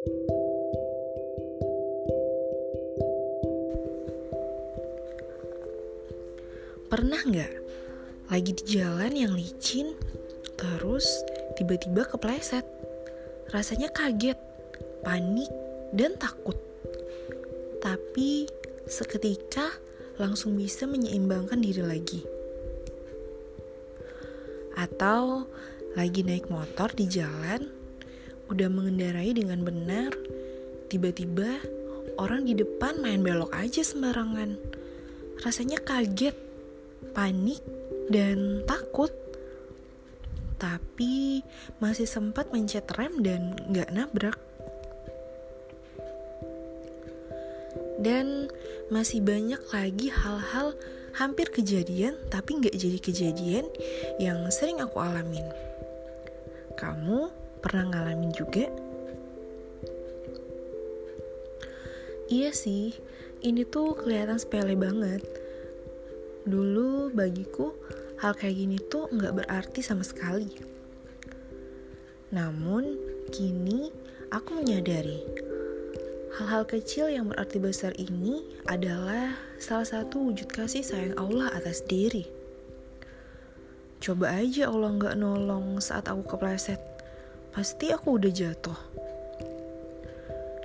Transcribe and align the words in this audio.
Pernah 0.00 0.16
nggak 7.20 7.52
lagi 8.32 8.56
di 8.56 8.64
jalan 8.64 9.12
yang 9.12 9.36
licin, 9.36 9.92
terus 10.56 11.04
tiba-tiba 11.60 12.08
kepleset? 12.08 12.64
Rasanya 13.52 13.92
kaget, 13.92 14.40
panik, 15.04 15.52
dan 15.92 16.16
takut. 16.16 16.56
Tapi 17.84 18.48
seketika 18.88 19.68
langsung 20.16 20.56
bisa 20.56 20.88
menyeimbangkan 20.88 21.60
diri 21.60 21.84
lagi. 21.84 22.24
Atau 24.80 25.44
lagi 25.92 26.24
naik 26.24 26.48
motor 26.48 26.88
di 26.96 27.04
jalan, 27.04 27.79
udah 28.50 28.68
mengendarai 28.68 29.30
dengan 29.32 29.62
benar, 29.62 30.10
tiba-tiba 30.90 31.62
orang 32.18 32.44
di 32.44 32.58
depan 32.58 32.98
main 32.98 33.22
belok 33.22 33.54
aja 33.54 33.80
sembarangan. 33.86 34.58
Rasanya 35.40 35.80
kaget 35.80 36.36
panik, 37.16 37.64
dan 38.10 38.66
takut. 38.66 39.14
Tapi 40.60 41.40
masih 41.80 42.04
sempat 42.04 42.52
mencet 42.52 42.84
rem 42.92 43.24
dan 43.24 43.56
gak 43.72 43.88
nabrak. 43.94 44.36
Dan 48.00 48.50
masih 48.92 49.24
banyak 49.24 49.60
lagi 49.72 50.08
hal-hal 50.12 50.76
hampir 51.16 51.48
kejadian 51.48 52.16
tapi 52.28 52.60
gak 52.60 52.76
jadi 52.76 52.98
kejadian 53.00 53.64
yang 54.20 54.44
sering 54.52 54.84
aku 54.84 55.00
alamin. 55.00 55.46
Kamu 56.76 57.32
pernah 57.60 57.92
ngalamin 57.92 58.32
juga? 58.34 58.66
Iya 62.30 62.50
sih, 62.56 62.96
ini 63.44 63.62
tuh 63.68 63.94
kelihatan 63.94 64.38
sepele 64.38 64.74
banget 64.78 65.22
Dulu 66.40 67.12
bagiku 67.12 67.76
hal 68.16 68.32
kayak 68.32 68.56
gini 68.56 68.80
tuh 68.88 69.12
nggak 69.12 69.44
berarti 69.44 69.84
sama 69.84 70.00
sekali. 70.00 70.48
Namun 72.32 72.96
kini 73.28 73.92
aku 74.32 74.56
menyadari 74.56 75.20
hal-hal 76.40 76.64
kecil 76.64 77.12
yang 77.12 77.28
berarti 77.28 77.60
besar 77.60 77.92
ini 78.00 78.40
adalah 78.64 79.36
salah 79.60 79.84
satu 79.84 80.32
wujud 80.32 80.48
kasih 80.48 80.80
sayang 80.80 81.14
Allah 81.20 81.52
atas 81.52 81.84
diri. 81.84 82.24
Coba 84.00 84.40
aja 84.40 84.72
Allah 84.72 84.96
nggak 84.96 85.18
nolong 85.20 85.76
saat 85.76 86.08
aku 86.08 86.24
kepleset, 86.24 86.80
pasti 87.50 87.90
aku 87.94 88.18
udah 88.18 88.32
jatuh. 88.32 88.80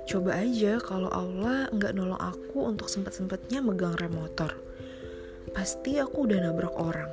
Coba 0.06 0.38
aja 0.38 0.78
kalau 0.78 1.10
Allah 1.10 1.66
nggak 1.74 1.94
nolong 1.98 2.22
aku 2.22 2.66
untuk 2.66 2.86
sempat-sempatnya 2.86 3.58
megang 3.58 3.98
rem 3.98 4.14
motor 4.14 4.54
pasti 5.56 5.96
aku 5.96 6.28
udah 6.28 6.36
nabrak 6.44 6.76
orang. 6.76 7.08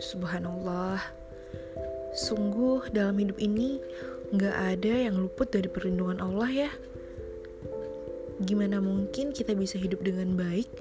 Subhanallah, 0.00 0.96
sungguh 2.16 2.88
dalam 2.88 3.20
hidup 3.20 3.36
ini 3.36 3.76
gak 4.32 4.56
ada 4.56 5.04
yang 5.04 5.20
luput 5.20 5.52
dari 5.52 5.68
perlindungan 5.68 6.24
Allah 6.24 6.48
ya. 6.48 6.70
Gimana 8.40 8.80
mungkin 8.80 9.36
kita 9.36 9.52
bisa 9.52 9.76
hidup 9.76 10.00
dengan 10.00 10.40
baik 10.40 10.72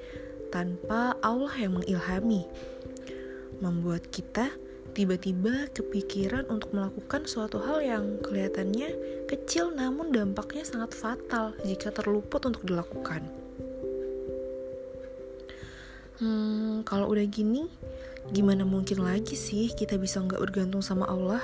tanpa 0.55 1.19
Allah 1.19 1.51
yang 1.59 1.83
mengilhami? 1.83 2.47
Membuat 3.59 4.07
kita 4.07 4.51
tiba-tiba 4.95 5.67
kepikiran 5.75 6.47
untuk 6.47 6.71
melakukan 6.71 7.27
suatu 7.27 7.59
hal 7.59 7.83
yang 7.83 8.23
kelihatannya 8.23 8.95
kecil 9.27 9.75
namun 9.75 10.15
dampaknya 10.15 10.63
sangat 10.63 10.95
fatal 10.95 11.51
jika 11.67 11.91
terluput 11.91 12.47
untuk 12.47 12.63
dilakukan. 12.63 13.27
Hmm, 16.15 16.87
kalau 16.87 17.11
udah 17.11 17.27
gini, 17.27 17.67
gimana 18.31 18.63
mungkin 18.63 19.03
lagi 19.03 19.35
sih 19.35 19.75
kita 19.75 19.99
bisa 19.99 20.23
nggak 20.23 20.39
bergantung 20.39 20.79
sama 20.79 21.11
Allah? 21.11 21.43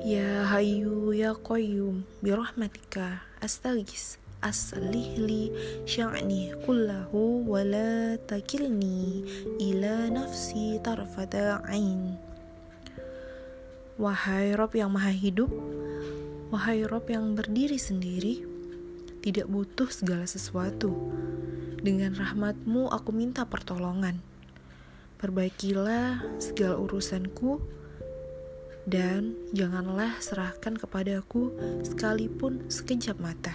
Ya 0.00 0.48
Hayu 0.48 1.12
ya 1.12 1.36
Qayyum 1.36 2.08
birahmatika 2.24 3.20
astaghis 3.44 4.23
aslih 4.44 5.16
li 5.16 5.48
sya'ni 5.88 6.52
kullahu 6.68 7.48
wa 7.48 7.64
la 7.64 8.20
takilni 8.28 9.24
ila 9.56 10.12
nafsi 10.12 10.76
tarfata 10.84 11.64
ain 11.64 12.20
Wahai 13.96 14.52
Rob 14.58 14.74
yang 14.74 14.92
maha 14.92 15.14
hidup 15.14 15.48
Wahai 16.52 16.82
Rob 16.84 17.06
yang 17.08 17.32
berdiri 17.32 17.78
sendiri 17.78 18.42
Tidak 19.22 19.48
butuh 19.48 19.86
segala 19.88 20.26
sesuatu 20.28 20.92
dengan 21.84 22.16
rahmatmu 22.16 22.88
aku 22.88 23.12
minta 23.12 23.44
pertolongan. 23.44 24.16
Perbaikilah 25.20 26.24
segala 26.40 26.80
urusanku 26.80 27.60
dan 28.88 29.36
janganlah 29.52 30.16
serahkan 30.24 30.80
kepadaku 30.80 31.52
sekalipun 31.84 32.64
sekejap 32.72 33.20
mata. 33.20 33.52